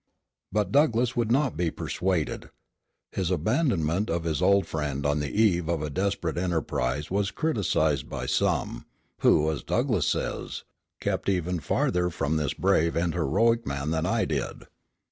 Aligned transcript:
But 0.51 0.71
Douglass 0.71 1.15
would 1.15 1.31
not 1.31 1.55
be 1.55 1.69
persuaded. 1.69 2.49
His 3.11 3.29
abandonment 3.29 4.09
of 4.09 4.23
his 4.23 4.41
old 4.41 4.65
friend 4.65 5.05
on 5.05 5.19
the 5.19 5.29
eve 5.29 5.69
of 5.69 5.83
a 5.83 5.91
desperate 5.91 6.39
enterprise 6.39 7.11
was 7.11 7.29
criticised 7.29 8.09
by 8.09 8.25
some, 8.25 8.87
who, 9.19 9.51
as 9.51 9.61
Douglass 9.61 10.07
says, 10.07 10.63
"kept 10.99 11.29
even 11.29 11.59
farther 11.59 12.09
from 12.09 12.37
this 12.37 12.55
brave 12.55 12.95
and 12.95 13.13
heroic 13.13 13.67
man 13.67 13.91
than 13.91 14.07
I 14.07 14.25
did." 14.25 14.63